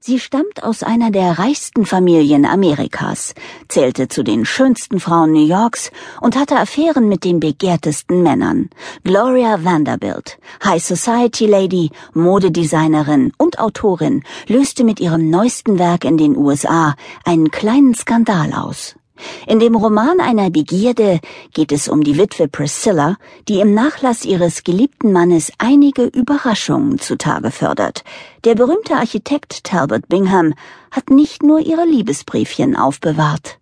Sie 0.00 0.20
stammt 0.20 0.62
aus 0.62 0.84
einer 0.84 1.10
der 1.10 1.40
reichsten 1.40 1.84
Familien 1.84 2.46
Amerikas, 2.46 3.34
zählte 3.68 4.06
zu 4.06 4.22
den 4.22 4.44
schönsten 4.44 5.00
Frauen 5.00 5.32
New 5.32 5.44
Yorks 5.44 5.90
und 6.20 6.36
hatte 6.36 6.56
Affären 6.56 7.08
mit 7.08 7.24
den 7.24 7.40
begehrtesten 7.40 8.22
Männern. 8.22 8.70
Gloria 9.02 9.64
Vanderbilt, 9.64 10.38
High 10.64 10.82
Society 10.82 11.46
Lady, 11.46 11.90
Modedesignerin 12.14 13.32
und 13.38 13.58
Autorin, 13.58 14.22
löste 14.46 14.84
mit 14.84 15.00
ihrem 15.00 15.30
neuesten 15.30 15.80
Werk 15.80 16.04
in 16.04 16.16
den 16.16 16.36
USA 16.36 16.94
einen 17.24 17.50
kleinen 17.50 17.94
Skandal 17.94 18.52
aus. 18.52 18.97
In 19.46 19.58
dem 19.58 19.74
Roman 19.74 20.20
einer 20.20 20.50
Begierde 20.50 21.20
geht 21.52 21.72
es 21.72 21.88
um 21.88 22.02
die 22.02 22.18
Witwe 22.18 22.48
Priscilla, 22.48 23.16
die 23.48 23.60
im 23.60 23.74
Nachlass 23.74 24.24
ihres 24.24 24.64
geliebten 24.64 25.12
Mannes 25.12 25.52
einige 25.58 26.04
Überraschungen 26.04 26.98
zutage 26.98 27.50
fördert. 27.50 28.04
Der 28.44 28.54
berühmte 28.54 28.94
Architekt 28.94 29.64
Talbot 29.64 30.08
Bingham 30.08 30.54
hat 30.90 31.10
nicht 31.10 31.42
nur 31.42 31.60
ihre 31.60 31.84
Liebesbriefchen 31.84 32.76
aufbewahrt. 32.76 33.58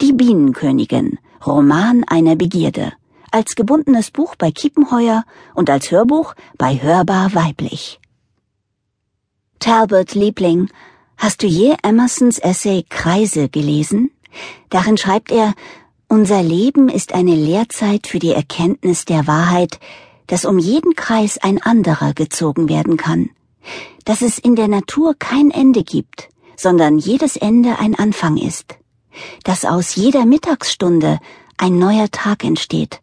Die 0.00 0.12
Bienenkönigin, 0.12 1.18
Roman 1.46 2.04
einer 2.04 2.36
Begierde, 2.36 2.92
als 3.30 3.54
gebundenes 3.54 4.10
Buch 4.10 4.36
bei 4.36 4.50
Kiepenheuer 4.50 5.24
und 5.54 5.70
als 5.70 5.90
Hörbuch 5.90 6.34
bei 6.58 6.80
Hörbar 6.80 7.34
Weiblich. 7.34 8.00
Talbot 9.58 10.14
Liebling, 10.14 10.68
hast 11.16 11.42
du 11.42 11.46
je 11.46 11.76
Emersons 11.82 12.38
Essay 12.38 12.84
Kreise 12.88 13.48
gelesen? 13.48 14.10
Darin 14.70 14.96
schreibt 14.96 15.30
er, 15.30 15.54
unser 16.08 16.42
Leben 16.42 16.88
ist 16.88 17.14
eine 17.14 17.34
Lehrzeit 17.34 18.06
für 18.06 18.18
die 18.18 18.32
Erkenntnis 18.32 19.04
der 19.04 19.26
Wahrheit, 19.26 19.80
dass 20.26 20.44
um 20.44 20.58
jeden 20.58 20.94
Kreis 20.94 21.38
ein 21.38 21.60
anderer 21.62 22.12
gezogen 22.14 22.68
werden 22.68 22.96
kann, 22.96 23.30
dass 24.04 24.22
es 24.22 24.38
in 24.38 24.54
der 24.56 24.68
Natur 24.68 25.14
kein 25.18 25.50
Ende 25.50 25.84
gibt, 25.84 26.28
sondern 26.56 26.98
jedes 26.98 27.36
Ende 27.36 27.78
ein 27.78 27.94
Anfang 27.94 28.36
ist, 28.36 28.76
dass 29.44 29.64
aus 29.64 29.94
jeder 29.94 30.26
Mittagsstunde 30.26 31.18
ein 31.56 31.78
neuer 31.78 32.10
Tag 32.10 32.44
entsteht. 32.44 33.00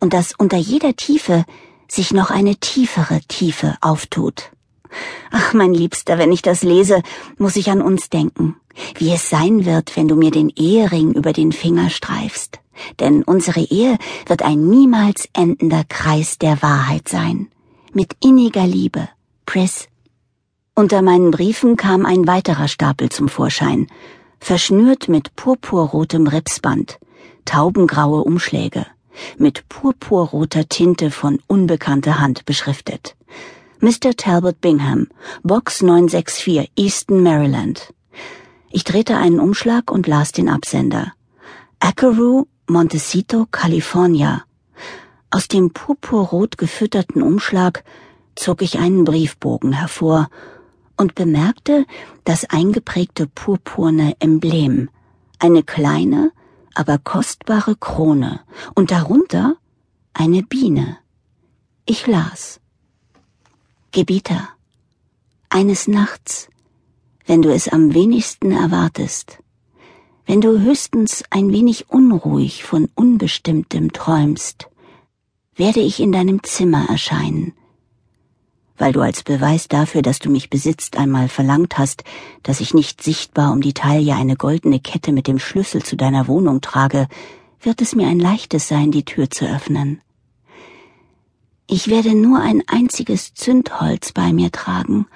Und 0.00 0.14
dass 0.14 0.34
unter 0.36 0.56
jeder 0.56 0.94
Tiefe 0.94 1.44
sich 1.88 2.12
noch 2.12 2.30
eine 2.30 2.56
tiefere 2.56 3.20
Tiefe 3.28 3.76
auftut. 3.80 4.50
Ach, 5.30 5.52
mein 5.52 5.74
Liebster, 5.74 6.18
wenn 6.18 6.32
ich 6.32 6.42
das 6.42 6.62
lese, 6.62 7.02
muss 7.38 7.56
ich 7.56 7.70
an 7.70 7.82
uns 7.82 8.08
denken, 8.08 8.56
wie 8.96 9.12
es 9.12 9.28
sein 9.28 9.64
wird, 9.64 9.96
wenn 9.96 10.08
du 10.08 10.16
mir 10.16 10.30
den 10.30 10.48
Ehering 10.48 11.12
über 11.12 11.32
den 11.32 11.52
Finger 11.52 11.90
streifst. 11.90 12.60
Denn 13.00 13.22
unsere 13.22 13.60
Ehe 13.60 13.98
wird 14.26 14.42
ein 14.42 14.68
niemals 14.68 15.28
endender 15.32 15.84
Kreis 15.88 16.38
der 16.38 16.62
Wahrheit 16.62 17.08
sein. 17.08 17.48
Mit 17.92 18.16
inniger 18.20 18.66
Liebe, 18.66 19.08
Pris. 19.46 19.88
Unter 20.74 21.02
meinen 21.02 21.30
Briefen 21.30 21.76
kam 21.76 22.04
ein 22.04 22.26
weiterer 22.26 22.66
Stapel 22.66 23.08
zum 23.08 23.28
Vorschein, 23.28 23.86
verschnürt 24.40 25.08
mit 25.08 25.36
purpurrotem 25.36 26.26
Ripsband, 26.26 26.98
taubengraue 27.44 28.24
Umschläge, 28.24 28.86
mit 29.38 29.68
purpurroter 29.68 30.68
Tinte 30.68 31.12
von 31.12 31.38
unbekannter 31.46 32.18
Hand 32.18 32.44
beschriftet. 32.44 33.16
Mr. 33.84 34.16
Talbot 34.16 34.62
Bingham, 34.62 35.08
Box 35.42 35.82
964, 35.82 36.70
Easton, 36.74 37.22
Maryland. 37.22 37.92
Ich 38.70 38.82
drehte 38.82 39.18
einen 39.18 39.38
Umschlag 39.38 39.90
und 39.90 40.06
las 40.06 40.32
den 40.32 40.48
Absender. 40.48 41.12
Akeroo, 41.80 42.46
Montecito, 42.66 43.44
California. 43.50 44.44
Aus 45.28 45.48
dem 45.48 45.70
purpurrot 45.74 46.56
gefütterten 46.56 47.20
Umschlag 47.20 47.84
zog 48.36 48.62
ich 48.62 48.78
einen 48.78 49.04
Briefbogen 49.04 49.74
hervor 49.74 50.30
und 50.96 51.14
bemerkte 51.14 51.84
das 52.24 52.46
eingeprägte 52.46 53.26
purpurne 53.26 54.16
Emblem, 54.18 54.88
eine 55.38 55.62
kleine, 55.62 56.32
aber 56.74 56.96
kostbare 56.96 57.76
Krone 57.76 58.40
und 58.74 58.92
darunter 58.92 59.56
eine 60.14 60.42
Biene. 60.42 60.96
Ich 61.84 62.06
las. 62.06 62.62
Gebieter, 63.94 64.48
eines 65.50 65.86
Nachts, 65.86 66.48
wenn 67.26 67.42
du 67.42 67.54
es 67.54 67.68
am 67.68 67.94
wenigsten 67.94 68.50
erwartest, 68.50 69.38
wenn 70.26 70.40
du 70.40 70.58
höchstens 70.58 71.22
ein 71.30 71.52
wenig 71.52 71.90
unruhig 71.90 72.64
von 72.64 72.88
Unbestimmtem 72.96 73.92
träumst, 73.92 74.68
werde 75.54 75.78
ich 75.78 76.00
in 76.00 76.10
deinem 76.10 76.42
Zimmer 76.42 76.88
erscheinen, 76.88 77.52
weil 78.78 78.90
du 78.90 79.00
als 79.00 79.22
Beweis 79.22 79.68
dafür, 79.68 80.02
dass 80.02 80.18
du 80.18 80.28
mich 80.28 80.50
besitzt, 80.50 80.96
einmal 80.96 81.28
verlangt 81.28 81.78
hast, 81.78 82.02
dass 82.42 82.58
ich 82.58 82.74
nicht 82.74 83.00
sichtbar 83.00 83.52
um 83.52 83.60
die 83.60 83.74
Taille 83.74 84.16
eine 84.16 84.34
goldene 84.34 84.80
Kette 84.80 85.12
mit 85.12 85.28
dem 85.28 85.38
Schlüssel 85.38 85.84
zu 85.84 85.94
deiner 85.94 86.26
Wohnung 86.26 86.60
trage, 86.60 87.06
wird 87.60 87.80
es 87.80 87.94
mir 87.94 88.08
ein 88.08 88.18
leichtes 88.18 88.66
sein, 88.66 88.90
die 88.90 89.04
Tür 89.04 89.30
zu 89.30 89.44
öffnen. 89.44 90.00
Ich 91.66 91.88
werde 91.88 92.14
nur 92.14 92.40
ein 92.40 92.62
einziges 92.66 93.32
Zündholz 93.32 94.12
bei 94.12 94.34
mir 94.34 94.52
tragen, 94.52 95.06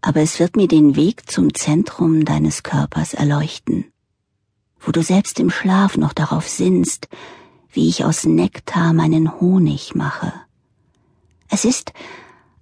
aber 0.00 0.20
es 0.20 0.40
wird 0.40 0.56
mir 0.56 0.66
den 0.66 0.96
Weg 0.96 1.30
zum 1.30 1.54
Zentrum 1.54 2.24
deines 2.24 2.64
Körpers 2.64 3.14
erleuchten, 3.14 3.84
wo 4.80 4.90
du 4.90 5.02
selbst 5.02 5.38
im 5.38 5.50
Schlaf 5.50 5.96
noch 5.96 6.12
darauf 6.12 6.48
sinnst, 6.48 7.08
wie 7.70 7.88
ich 7.88 8.04
aus 8.04 8.24
Nektar 8.24 8.92
meinen 8.92 9.40
Honig 9.40 9.94
mache. 9.94 10.32
Es 11.48 11.64
ist, 11.64 11.92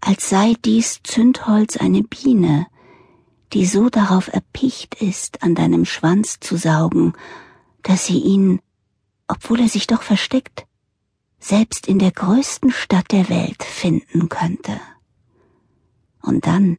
als 0.00 0.28
sei 0.28 0.54
dies 0.64 1.00
Zündholz 1.02 1.78
eine 1.78 2.02
Biene, 2.02 2.66
die 3.54 3.64
so 3.64 3.88
darauf 3.88 4.28
erpicht 4.28 4.96
ist, 4.96 5.42
an 5.42 5.54
deinem 5.54 5.86
Schwanz 5.86 6.38
zu 6.40 6.56
saugen, 6.56 7.14
dass 7.82 8.04
sie 8.04 8.18
ihn, 8.18 8.60
obwohl 9.26 9.60
er 9.60 9.68
sich 9.68 9.86
doch 9.86 10.02
versteckt, 10.02 10.65
selbst 11.46 11.86
in 11.86 12.00
der 12.00 12.10
größten 12.10 12.72
Stadt 12.72 13.12
der 13.12 13.28
Welt 13.28 13.62
finden 13.62 14.28
könnte. 14.28 14.80
Und 16.20 16.44
dann, 16.44 16.76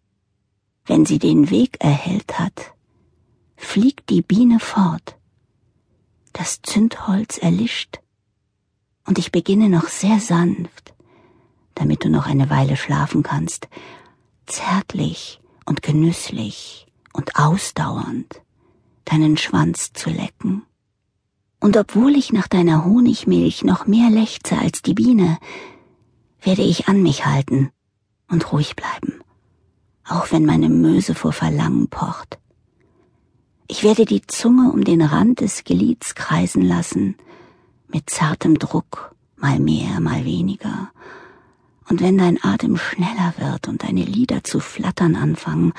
wenn 0.85 1.05
sie 1.05 1.19
den 1.19 1.49
Weg 1.49 1.77
erhellt 1.79 2.37
hat, 2.37 2.73
fliegt 3.55 4.09
die 4.09 4.21
Biene 4.21 4.59
fort, 4.59 5.17
das 6.33 6.61
Zündholz 6.63 7.37
erlischt, 7.37 7.99
und 9.05 9.17
ich 9.17 9.31
beginne 9.31 9.69
noch 9.69 9.87
sehr 9.87 10.19
sanft, 10.19 10.93
damit 11.73 12.03
du 12.03 12.09
noch 12.09 12.25
eine 12.25 12.49
Weile 12.49 12.75
schlafen 12.75 13.23
kannst, 13.23 13.69
zärtlich 14.47 15.39
und 15.65 15.81
genüsslich 15.81 16.87
und 17.13 17.37
ausdauernd 17.37 18.41
deinen 19.05 19.37
Schwanz 19.37 19.93
zu 19.93 20.09
lecken. 20.09 20.63
Und 21.59 21.75
obwohl 21.75 22.15
ich 22.15 22.31
nach 22.31 22.47
deiner 22.47 22.85
Honigmilch 22.85 23.63
noch 23.63 23.87
mehr 23.87 24.09
lechze 24.09 24.57
als 24.57 24.81
die 24.81 24.93
Biene, 24.93 25.37
werde 26.41 26.61
ich 26.61 26.87
an 26.87 27.01
mich 27.01 27.25
halten 27.25 27.71
und 28.29 28.51
ruhig 28.51 28.75
bleiben, 28.75 29.21
auch 30.07 30.31
wenn 30.31 30.45
meine 30.45 30.69
Möse 30.69 31.15
vor 31.15 31.33
Verlangen 31.33 31.87
pocht. 31.87 32.37
Ich 33.67 33.83
werde 33.83 34.05
die 34.05 34.21
Zunge 34.21 34.71
um 34.71 34.83
den 34.83 35.01
Rand 35.01 35.41
des 35.41 35.63
Gelieds 35.63 36.15
kreisen 36.15 36.61
lassen, 36.61 37.15
mit 37.87 38.09
zartem 38.09 38.59
Druck, 38.59 39.15
mal 39.35 39.59
mehr, 39.59 39.99
mal 39.99 40.23
weniger. 40.25 40.91
Und 41.89 42.01
wenn 42.01 42.17
dein 42.17 42.41
Atem 42.43 42.77
schneller 42.77 43.33
wird 43.37 43.67
und 43.67 43.83
deine 43.83 44.03
Lider 44.03 44.43
zu 44.43 44.59
flattern 44.59 45.15
anfangen, 45.15 45.73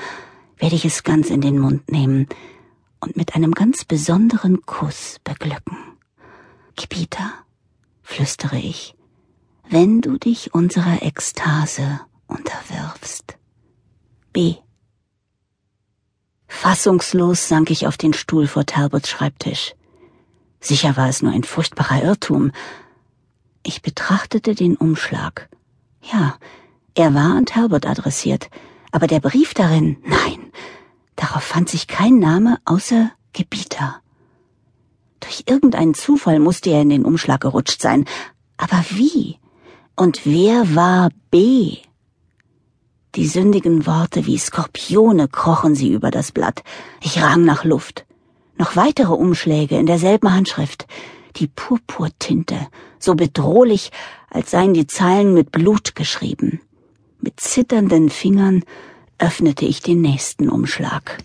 werde 0.57 0.75
ich 0.75 0.85
es 0.85 1.03
ganz 1.03 1.29
in 1.29 1.41
den 1.41 1.57
Mund 1.57 1.89
nehmen, 1.91 2.27
und 2.99 3.17
mit 3.17 3.35
einem 3.35 3.53
ganz 3.53 3.85
besonderen 3.85 4.65
Kuss 4.65 5.17
beglücken. 5.23 5.77
Kipita, 6.75 7.31
flüstere 8.01 8.57
ich, 8.57 8.95
wenn 9.69 10.01
du 10.01 10.17
dich 10.17 10.53
unserer 10.53 11.03
Ekstase 11.03 12.01
unterwirfst. 12.27 13.37
B. 14.33 14.55
Fassungslos 16.47 17.47
sank 17.47 17.69
ich 17.69 17.87
auf 17.87 17.97
den 17.97 18.13
Stuhl 18.13 18.47
vor 18.47 18.65
Talbots 18.65 19.09
Schreibtisch. 19.09 19.75
Sicher 20.59 20.97
war 20.97 21.07
es 21.07 21.21
nur 21.21 21.31
ein 21.31 21.43
furchtbarer 21.43 22.03
Irrtum. 22.03 22.51
Ich 23.63 23.81
betrachtete 23.81 24.55
den 24.55 24.75
Umschlag. 24.75 25.49
Ja, 26.01 26.37
er 26.95 27.13
war 27.13 27.35
an 27.35 27.45
Talbot 27.45 27.85
adressiert, 27.85 28.49
aber 28.91 29.07
der 29.07 29.19
Brief 29.19 29.53
darin, 29.53 29.97
nein, 30.03 30.51
Darauf 31.19 31.43
fand 31.43 31.67
sich 31.67 31.87
kein 31.87 32.17
Name 32.17 32.59
außer 32.63 33.11
Gebieter. 33.33 34.01
Durch 35.19 35.43
irgendeinen 35.47 35.93
Zufall 35.93 36.39
musste 36.39 36.69
er 36.69 36.81
in 36.81 36.89
den 36.89 37.03
Umschlag 37.03 37.41
gerutscht 37.41 37.81
sein. 37.81 38.05
Aber 38.55 38.85
wie? 38.91 39.37
Und 39.97 40.21
wer 40.23 40.75
war 40.75 41.09
B? 41.29 41.75
Die 43.15 43.27
sündigen 43.27 43.85
Worte 43.85 44.27
wie 44.27 44.37
Skorpione 44.37 45.27
krochen 45.27 45.75
sie 45.75 45.91
über 45.91 46.09
das 46.09 46.31
Blatt. 46.31 46.63
Ich 47.01 47.21
rang 47.21 47.43
nach 47.43 47.65
Luft. 47.65 48.05
Noch 48.57 48.77
weitere 48.77 49.11
Umschläge 49.11 49.77
in 49.77 49.87
derselben 49.87 50.33
Handschrift. 50.33 50.87
Die 51.35 51.47
Purpurtinte, 51.47 52.55
so 52.97 53.15
bedrohlich, 53.15 53.91
als 54.29 54.51
seien 54.51 54.73
die 54.73 54.87
Zeilen 54.87 55.33
mit 55.33 55.51
Blut 55.51 55.95
geschrieben. 55.95 56.61
Mit 57.19 57.41
zitternden 57.41 58.09
Fingern 58.09 58.63
öffnete 59.19 59.65
ich 59.65 59.81
den 59.81 60.01
nächsten 60.01 60.49
Umschlag. 60.49 61.17